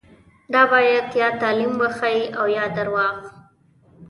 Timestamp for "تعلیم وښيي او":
1.41-2.45